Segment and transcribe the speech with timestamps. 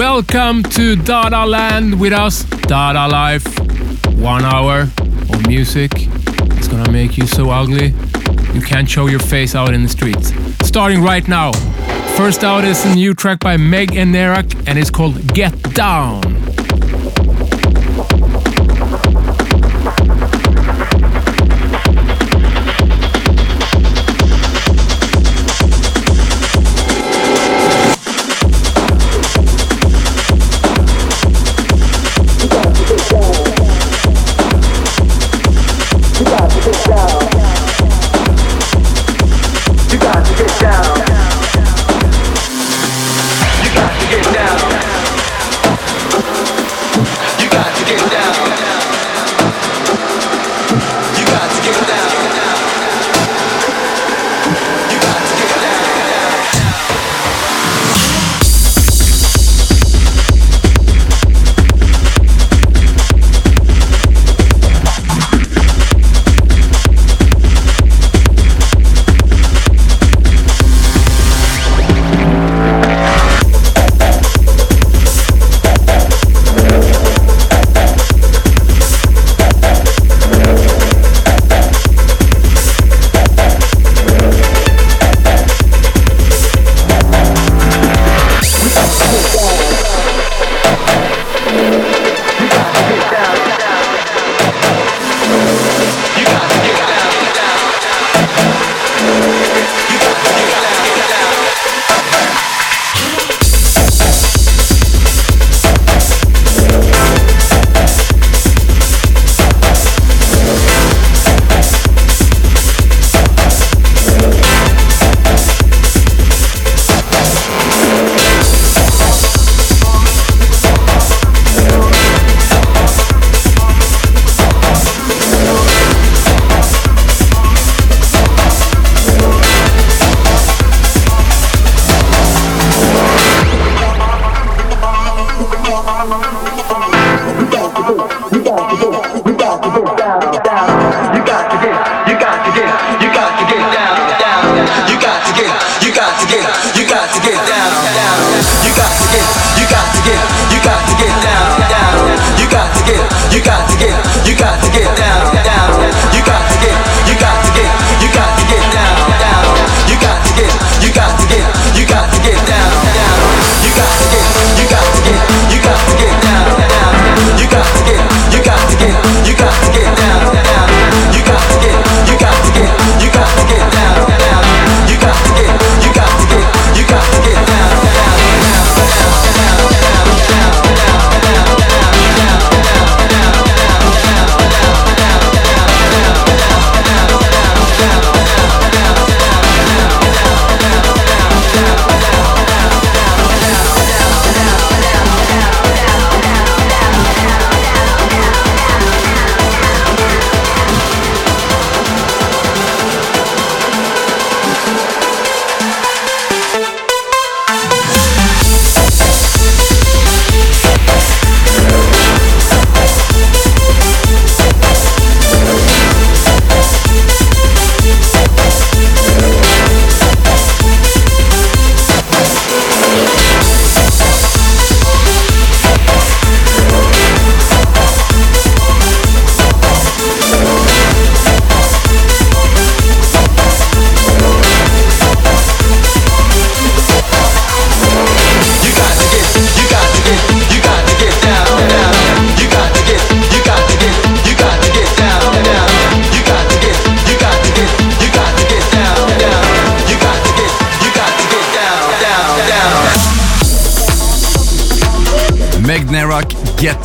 [0.00, 3.44] Welcome to Dada Land with us, Dada Life.
[4.16, 4.88] One hour
[5.28, 5.92] of music.
[5.94, 7.92] It's gonna make you so ugly
[8.54, 10.32] you can't show your face out in the streets.
[10.66, 11.52] Starting right now.
[12.16, 16.39] First out is a new track by Meg and Nerak, and it's called Get Down.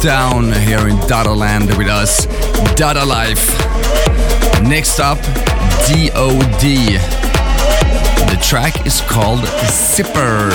[0.06, 2.28] Down here in Dada Land with us,
[2.75, 3.50] Dada Life.
[4.62, 5.18] Next up,
[5.88, 6.62] DOD.
[8.30, 10.52] The track is called Zipper.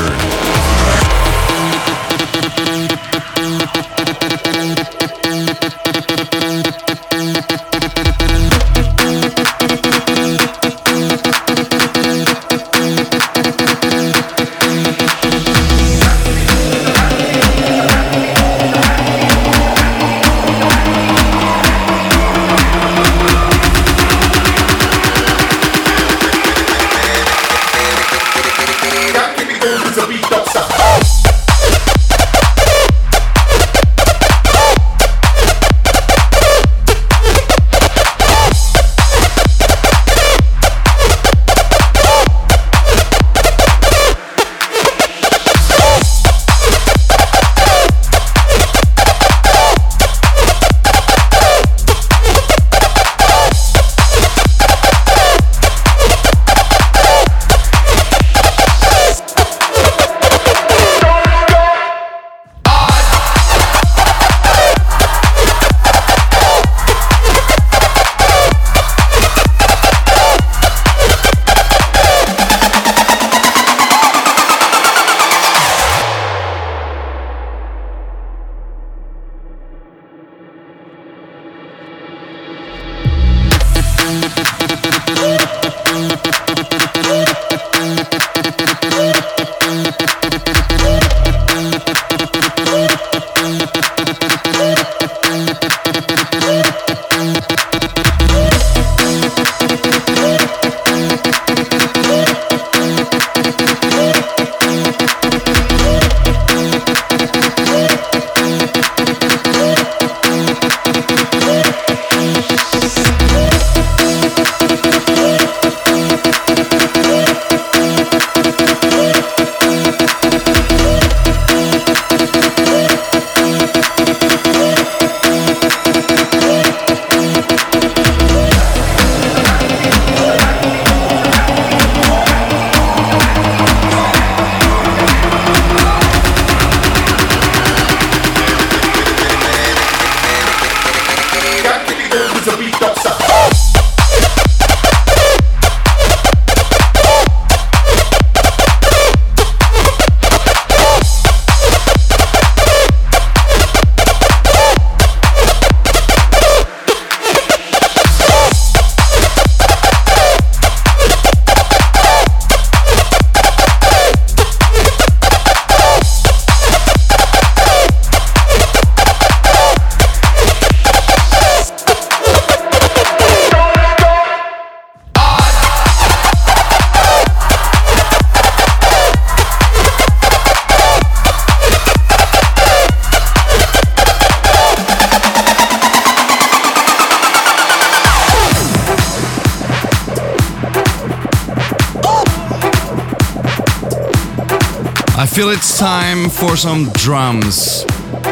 [195.40, 197.86] Feel it's time for some drums.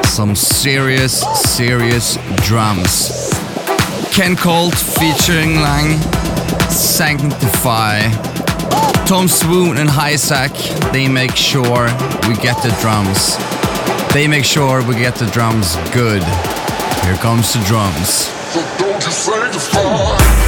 [0.04, 3.30] Some serious, serious drums.
[4.12, 5.98] Kenn Colt featuring Lang,
[6.68, 8.10] Sanctify.
[9.06, 10.52] Tom Swoon and Hiisak,
[10.92, 11.86] they make sure
[12.28, 13.38] we get the drums.
[14.12, 16.22] They make sure we get the drums good.
[17.04, 18.28] Here comes the drums.
[19.58, 20.47] So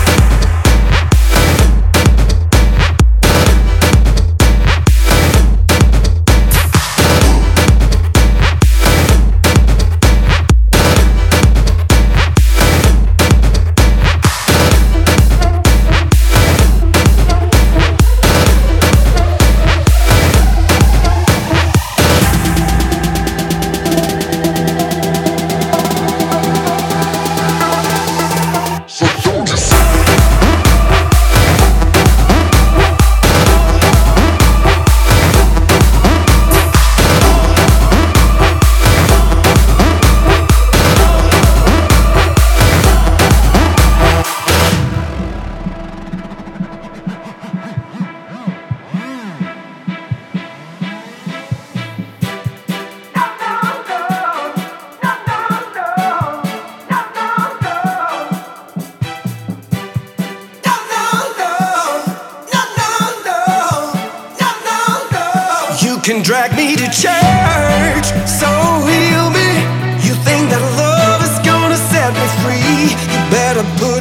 [72.43, 72.94] free.
[73.13, 73.99] You better put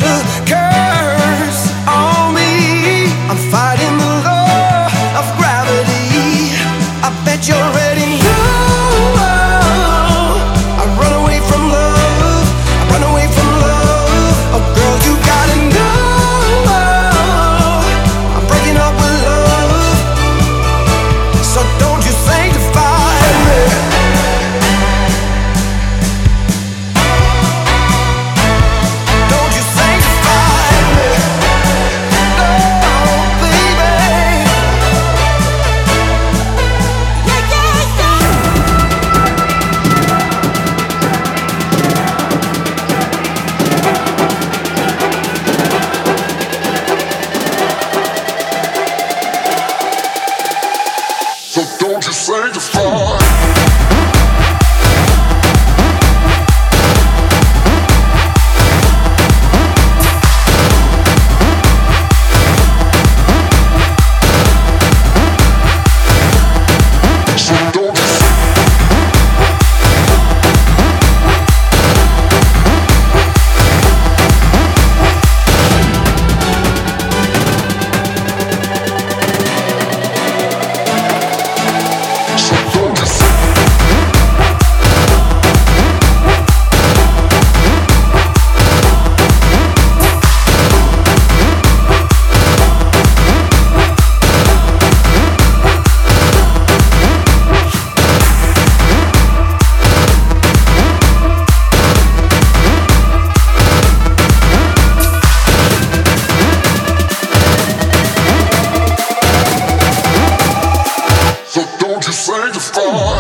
[112.20, 113.19] afraid to fall.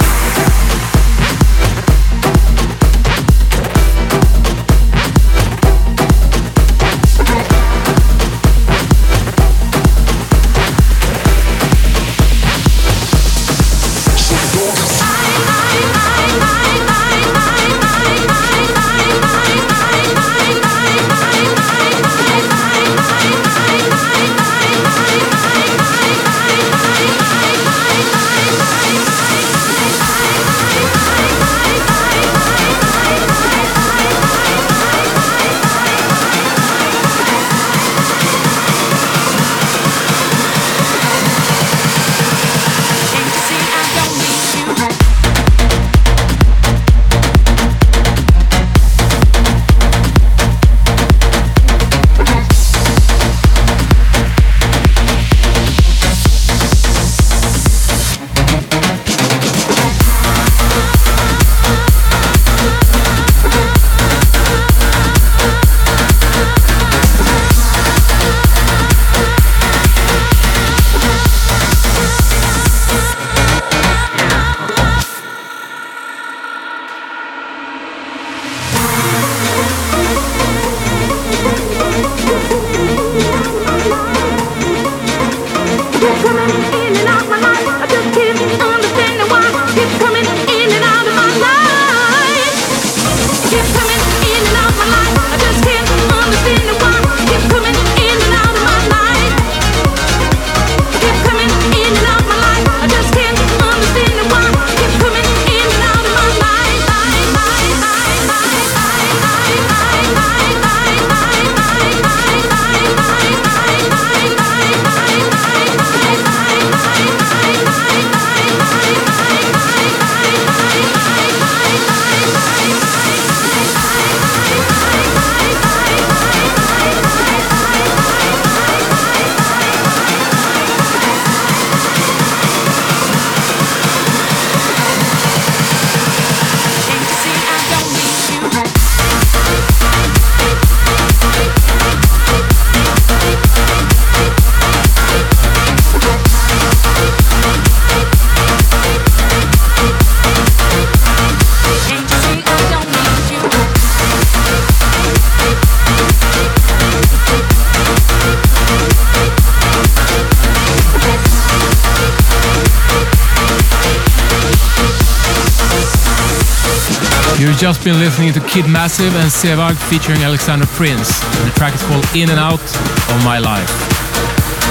[167.90, 171.10] Been listening to Kid Massive and Sevag featuring Alexander Prince.
[171.44, 173.68] The track is called In and Out of My Life.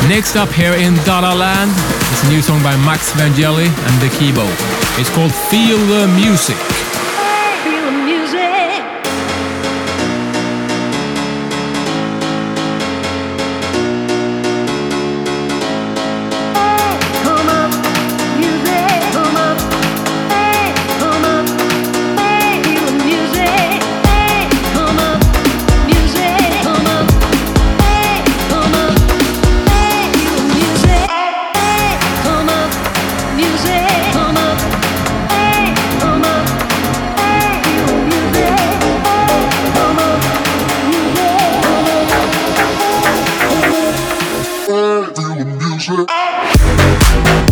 [0.08, 1.72] Next up here in Dada Land
[2.12, 4.46] is a new song by Max Vangeli and De Kibo.
[5.00, 6.87] It's called Feel the Music.
[47.24, 47.47] Love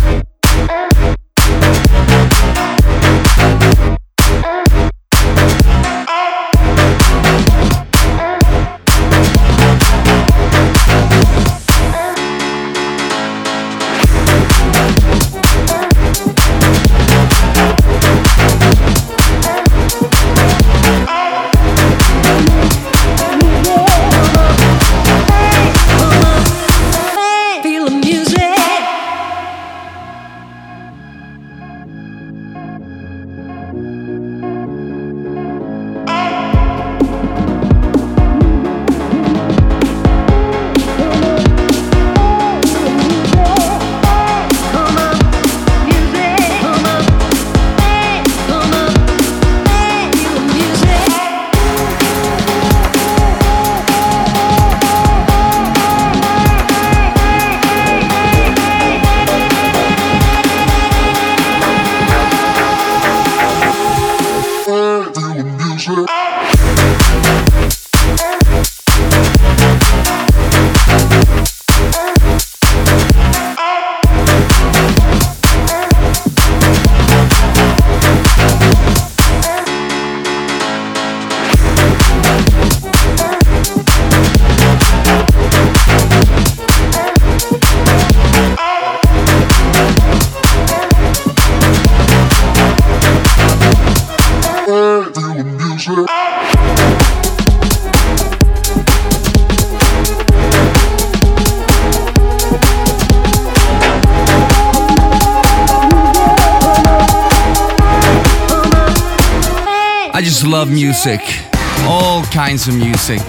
[111.07, 111.39] music.
[111.85, 113.21] All kinds of music.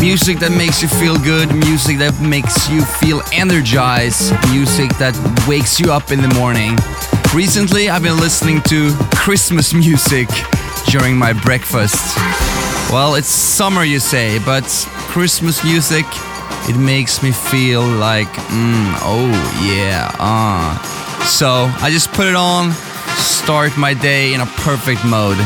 [0.00, 5.14] Music that makes you feel good, music that makes you feel energized, music that
[5.48, 6.78] wakes you up in the morning.
[7.34, 10.28] Recently, I've been listening to Christmas music
[10.86, 12.16] during my breakfast.
[12.92, 14.64] Well, it's summer, you say, but
[15.10, 16.06] Christmas music,
[16.68, 19.34] it makes me feel like, mm, oh
[19.66, 20.78] yeah, ah.
[20.78, 21.24] Uh.
[21.24, 22.70] So I just put it on,
[23.18, 25.38] start my day in a perfect mode.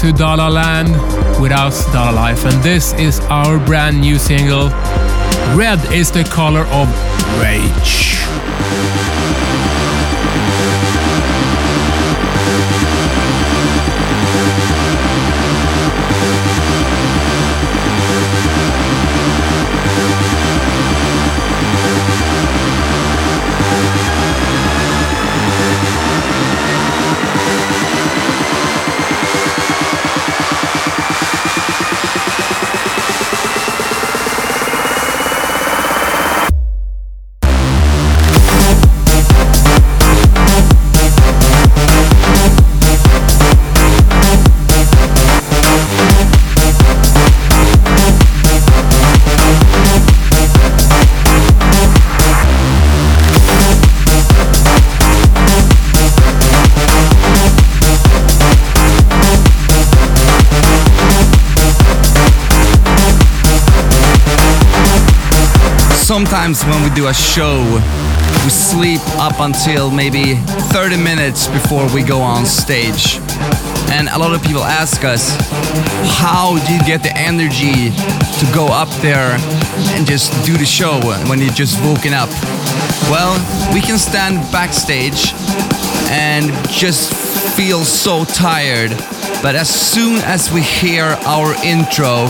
[0.00, 0.92] To Dada Land
[1.42, 4.68] with us, Dada Life, and this is our brand new single.
[5.54, 6.88] Red is the color of
[7.38, 8.16] rage.
[66.30, 67.60] Sometimes when we do a show,
[68.44, 70.36] we sleep up until maybe
[70.70, 73.18] 30 minutes before we go on stage.
[73.90, 75.36] And a lot of people ask us,
[76.20, 79.36] how do you get the energy to go up there
[79.96, 82.30] and just do the show when you're just woken up?
[83.10, 83.34] Well,
[83.74, 85.34] we can stand backstage
[86.12, 87.12] and just
[87.56, 88.90] feel so tired.
[89.42, 92.28] But as soon as we hear our intro,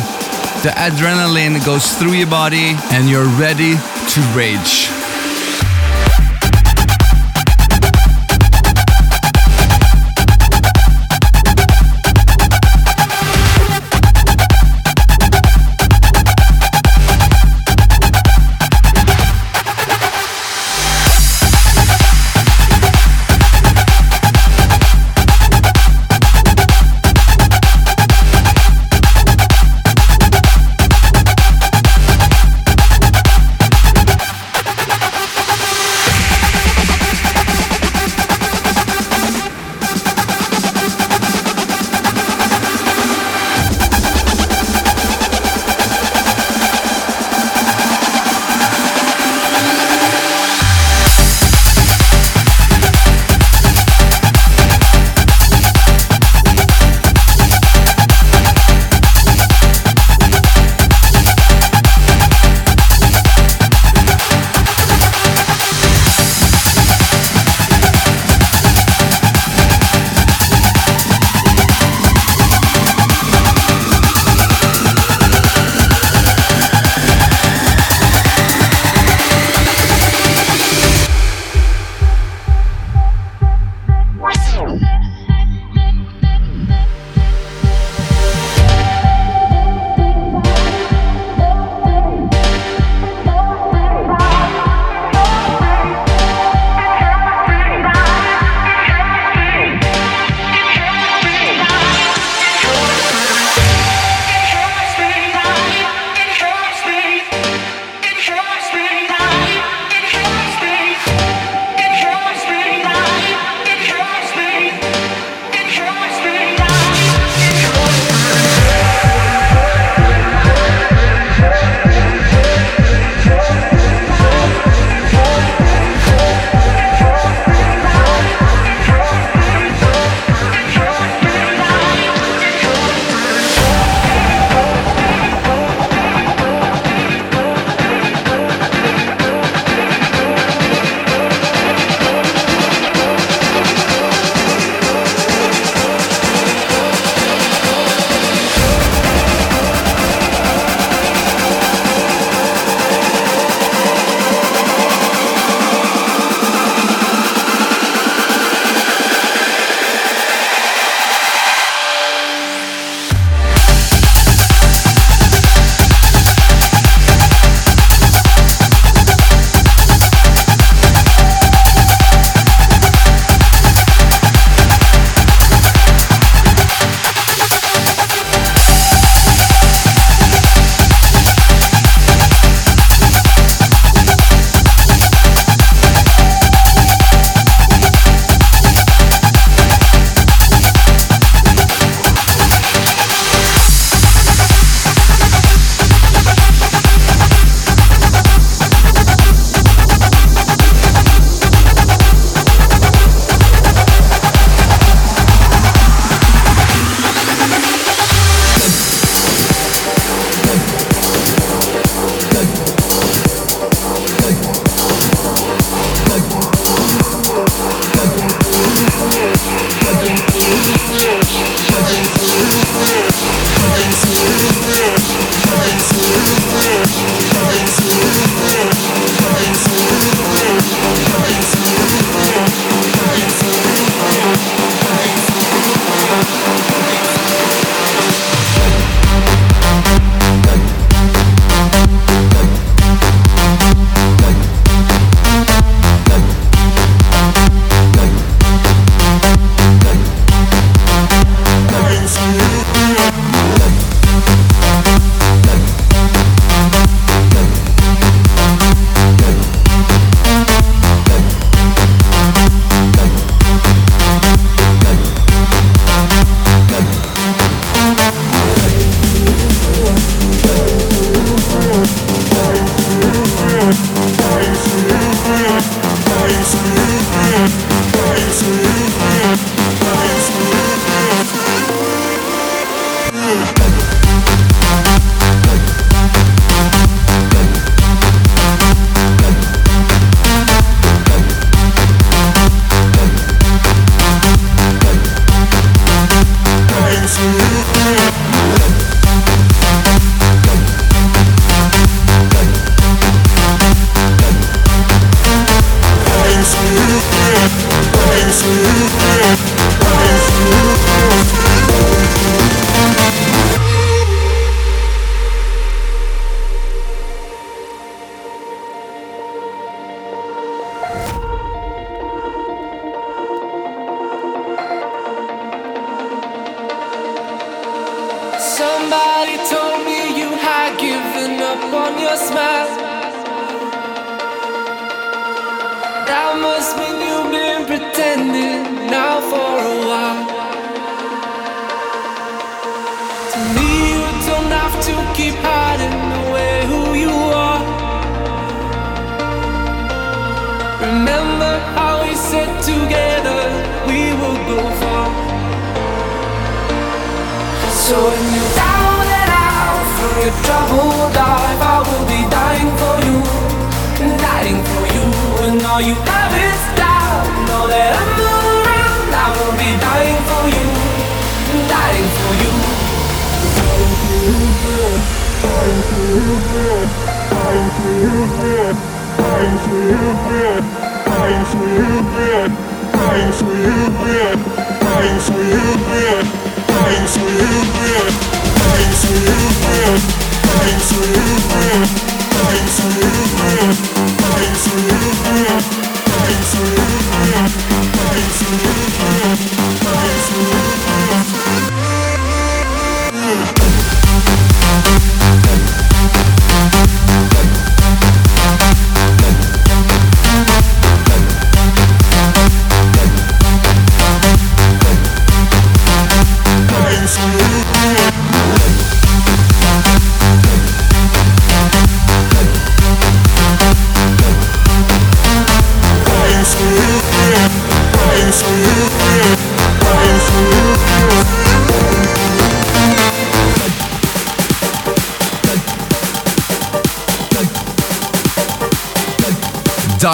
[0.62, 5.09] the adrenaline goes through your body and you're ready to rage.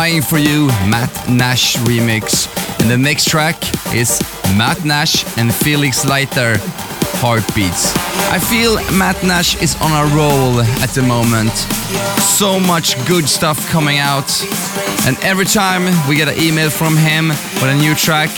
[0.07, 2.47] Dying for You, Matt Nash remix.
[2.81, 3.57] And the next track
[3.93, 4.21] is
[4.57, 6.59] Matt Nash and Felix Leiter,
[7.19, 7.93] Heartbeats.
[8.31, 11.51] I feel Matt Nash is on a roll at the moment.
[12.23, 14.31] So much good stuff coming out.
[15.09, 18.31] And every time we get an email from him with a new track,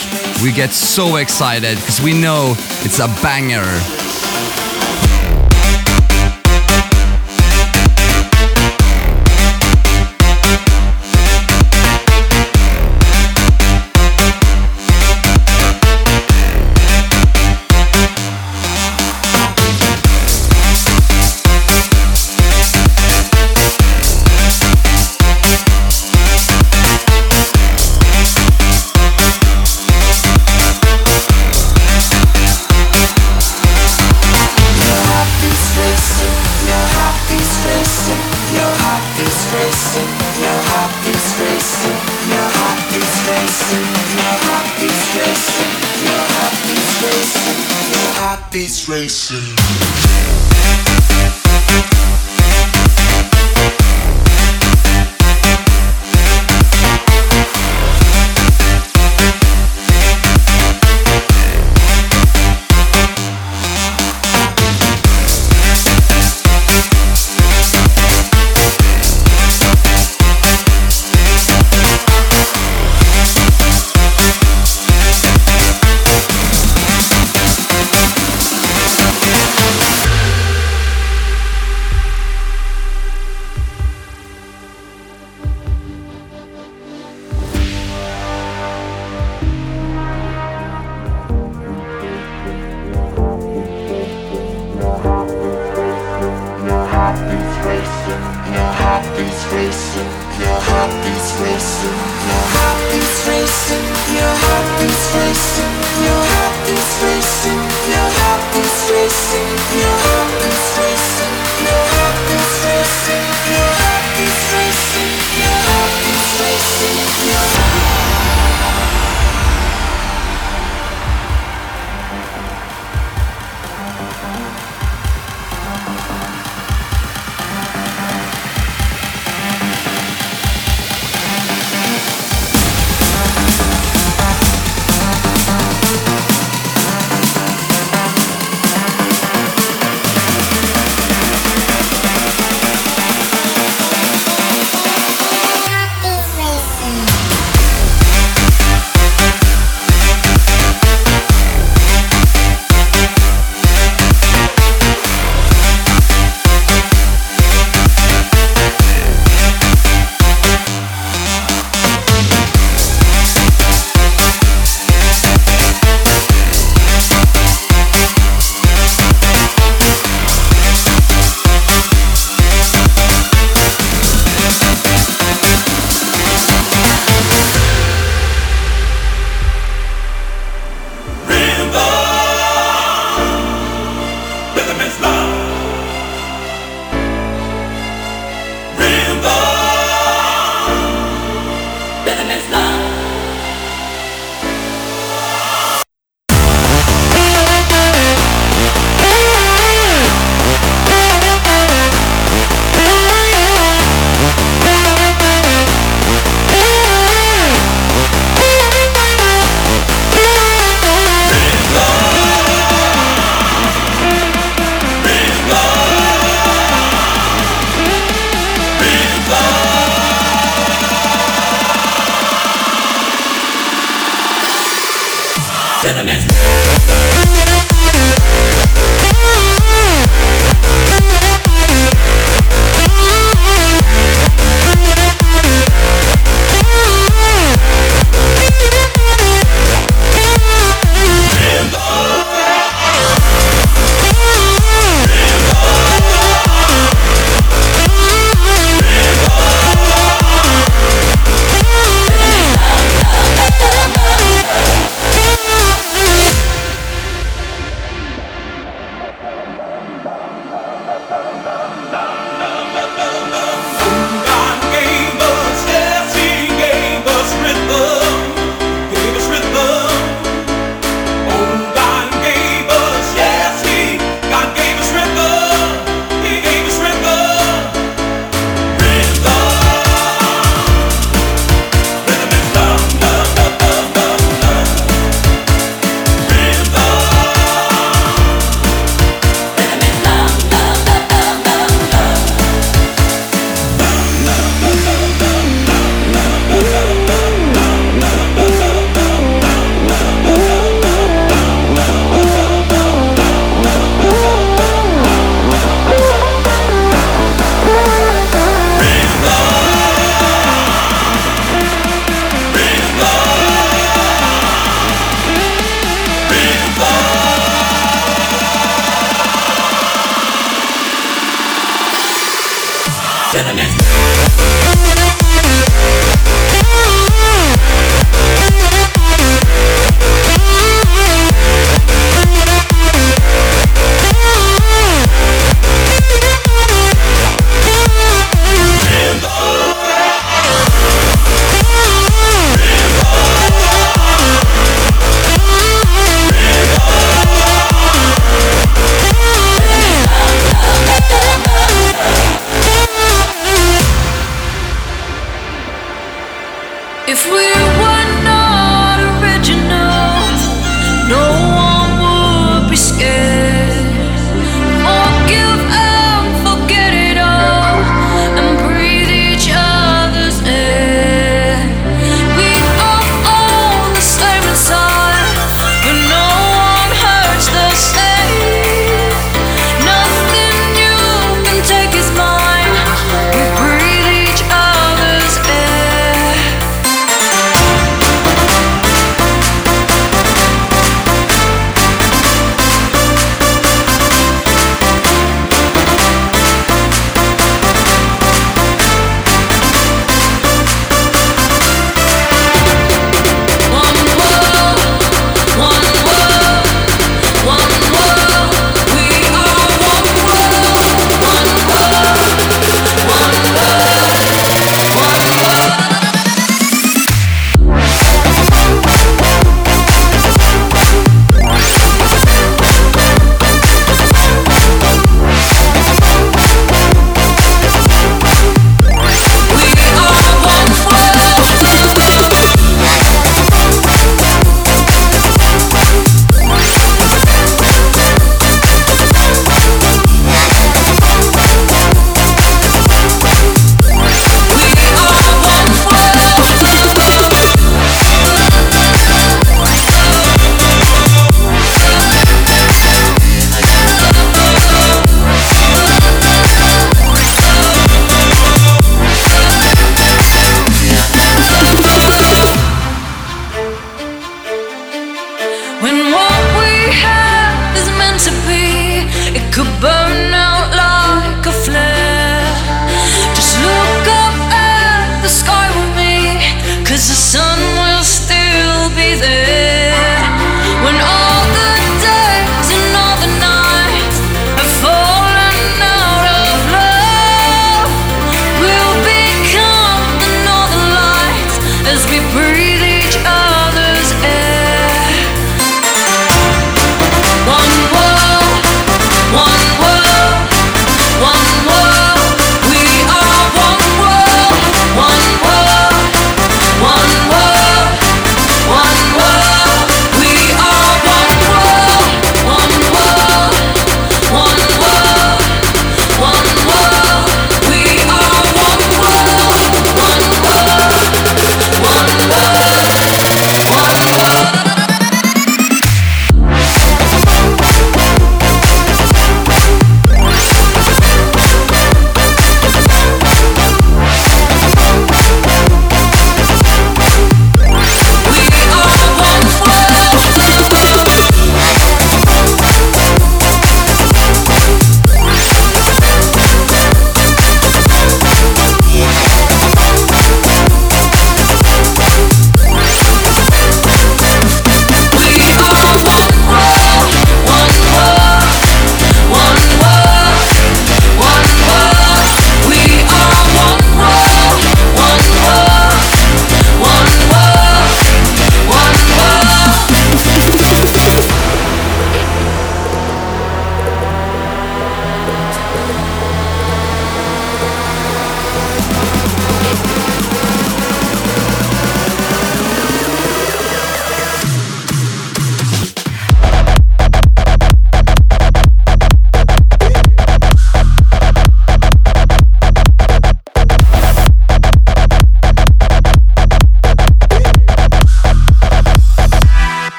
[0.42, 4.07] we get so excited because we know it's a banger.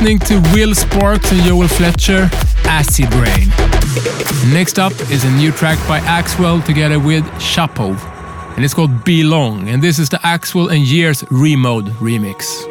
[0.00, 2.30] Listening to Will Sparks and Joel Fletcher,
[2.66, 3.48] Acid Rain.
[4.54, 7.98] Next up is a new track by Axwell together with Shapov,
[8.54, 12.67] and it's called Belong, and this is the Axwell and Years Remode remix.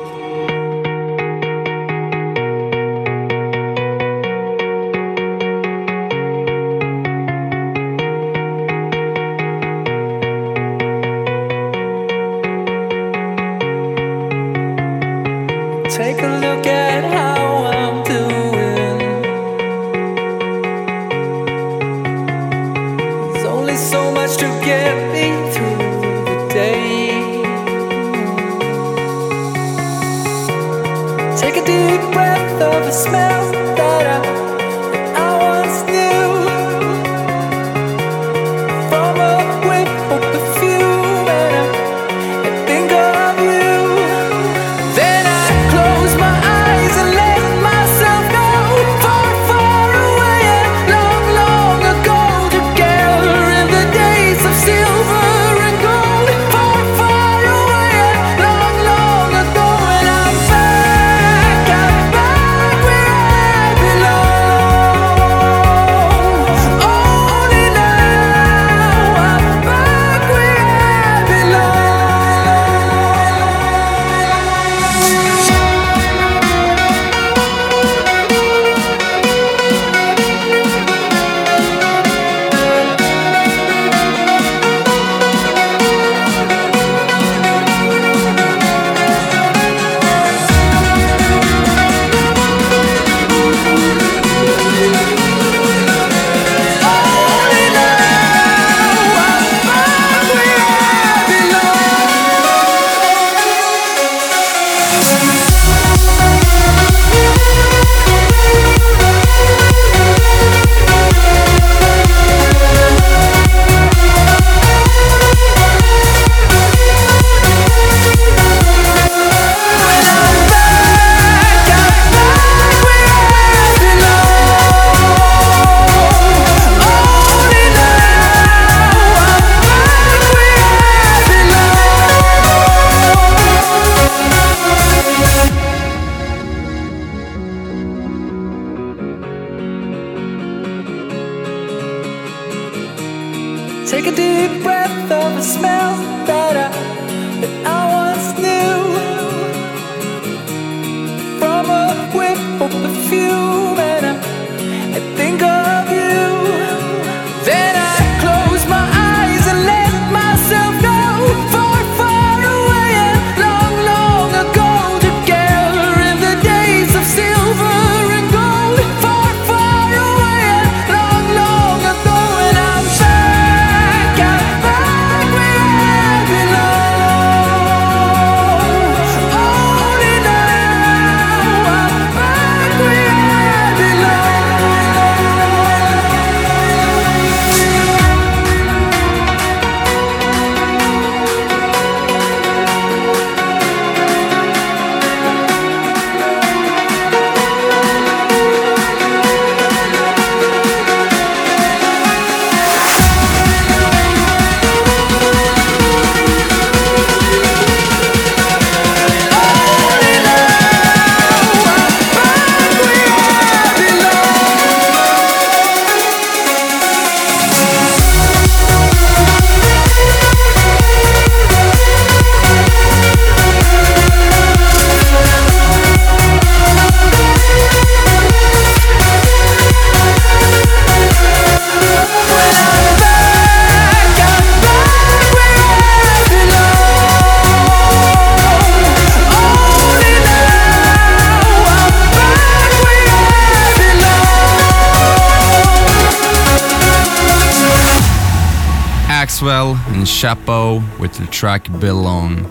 [250.17, 252.43] Shapov with the track Belong,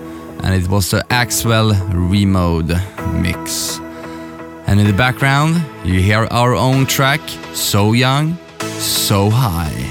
[0.44, 2.68] and it was the Axwell Remode
[3.20, 3.80] mix.
[4.68, 7.20] And in the background, you hear our own track,
[7.54, 8.38] So Young,
[8.78, 9.85] So High.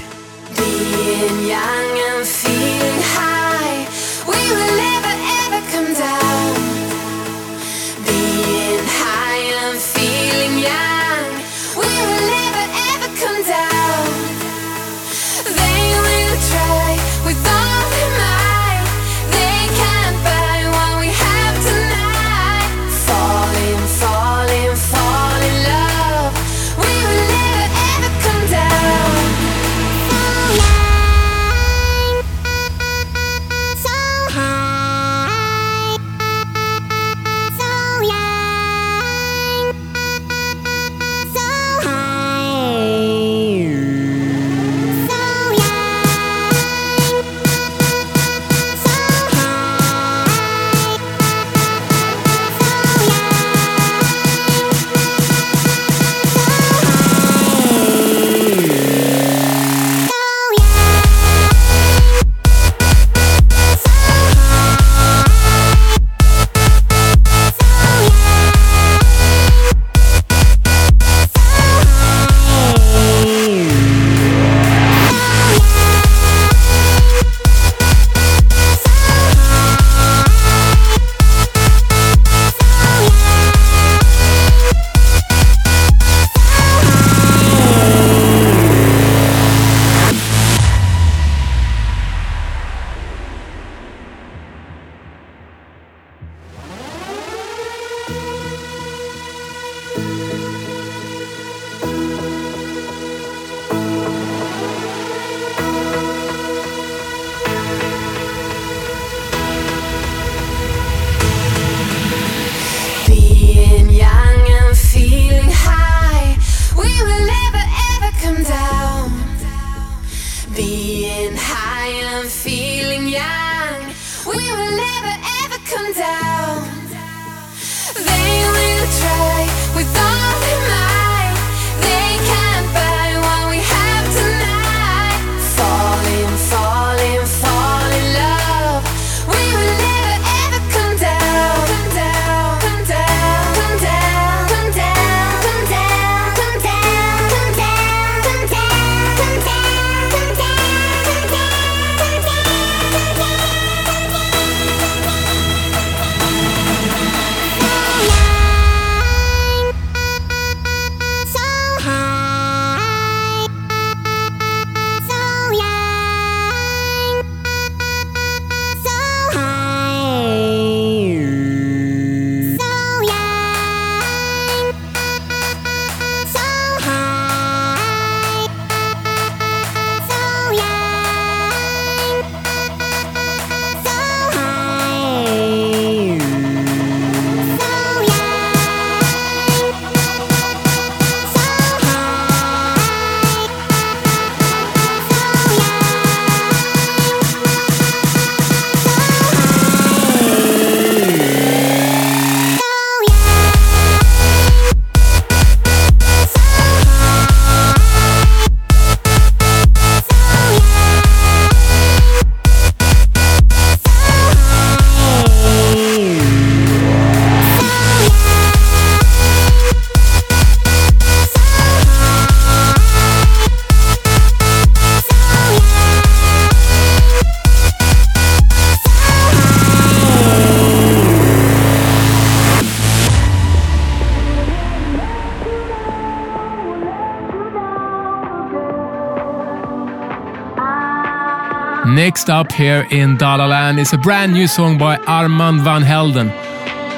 [241.86, 246.30] Next up here in Dadaland is a brand new song by Armand van Helden.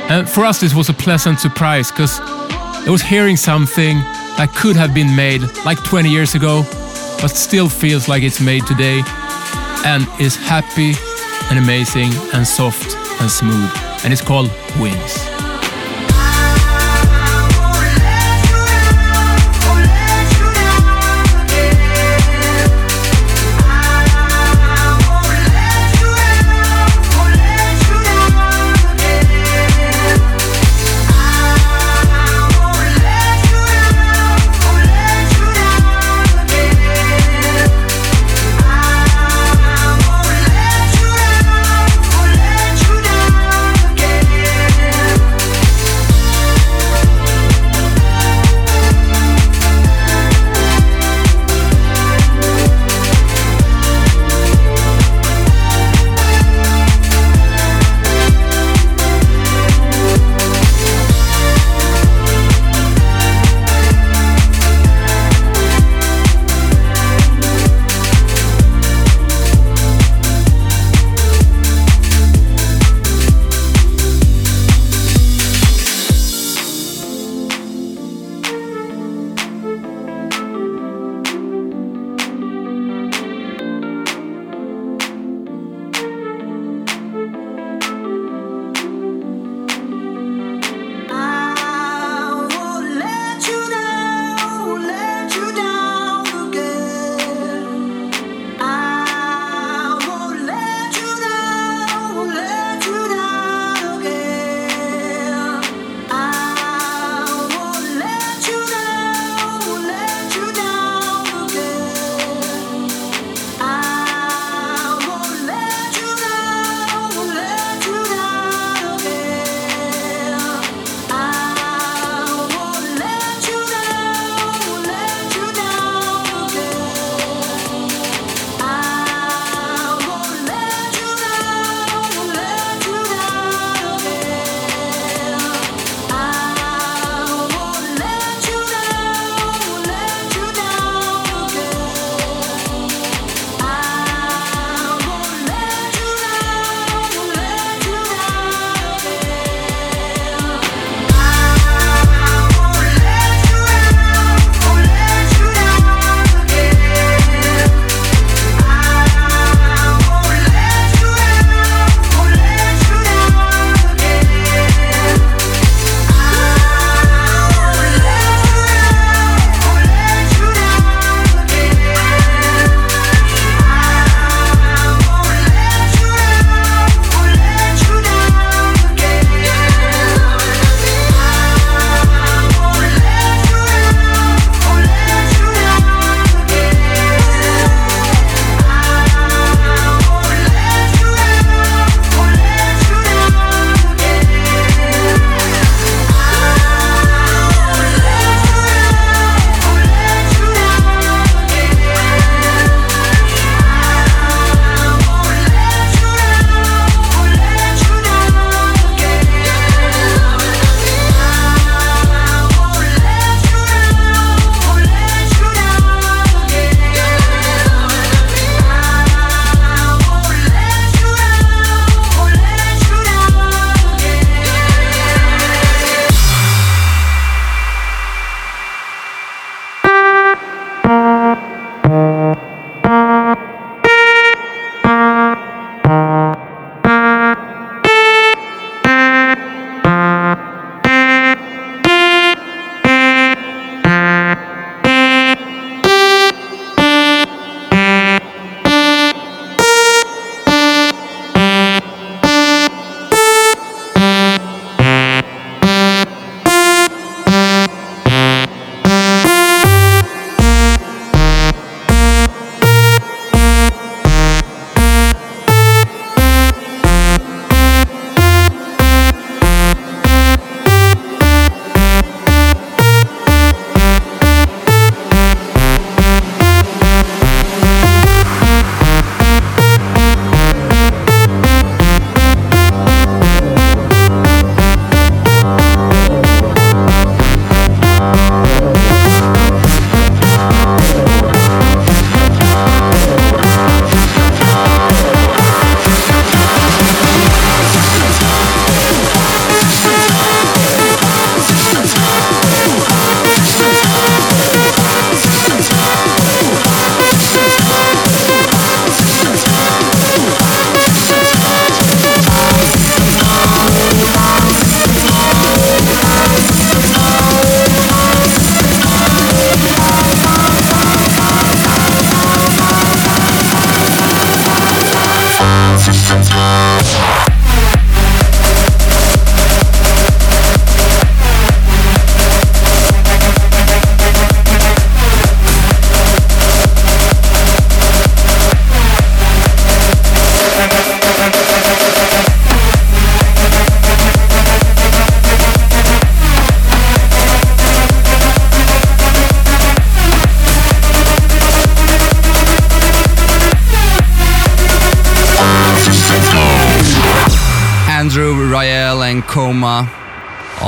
[0.08, 3.98] And for us, this was a pleasant surprise because I was hearing something
[4.38, 6.62] that could have been made like 20 years ago,
[7.20, 9.02] but still feels like it's made today
[9.84, 10.94] and is happy
[11.50, 13.70] and amazing and soft and smooth.
[14.04, 15.27] And it's called Wings.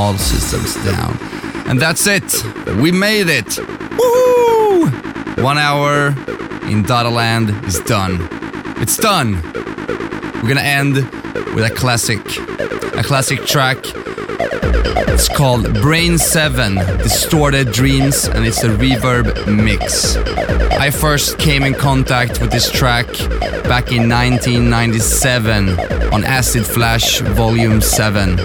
[0.00, 1.12] All systems down.
[1.68, 2.28] And that's it.
[2.76, 3.50] We made it.
[5.42, 6.06] One hour
[6.72, 8.14] in Dadaland is done.
[8.82, 9.30] It's done.
[10.36, 10.94] We're gonna end
[11.54, 12.22] with a classic,
[13.02, 13.78] a classic track.
[15.12, 19.26] It's called Brain 7 Distorted Dreams and it's a reverb
[19.64, 20.16] mix.
[20.86, 23.06] I first came in contact with this track
[23.74, 25.78] back in 1997
[26.14, 28.38] on Acid Flash Volume 7.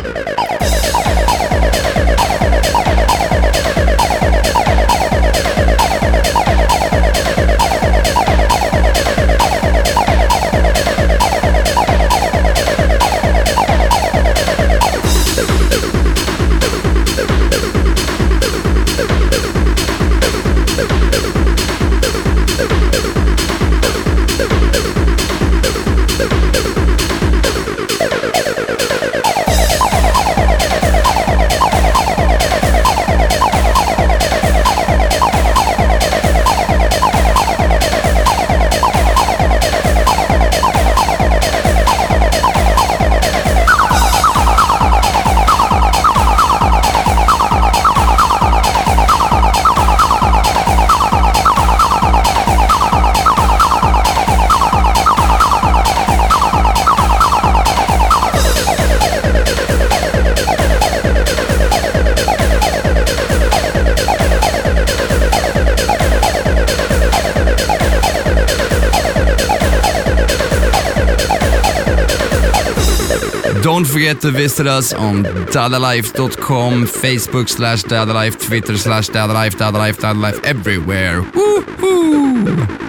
[73.85, 80.43] Don't forget to visit us on dadalife.com, Facebook slash dadalife, Twitter slash dadalife, dadalife, dadalife,
[80.43, 81.21] everywhere.
[81.21, 82.84] Woohoo!